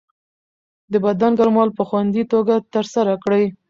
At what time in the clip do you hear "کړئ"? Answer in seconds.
3.23-3.43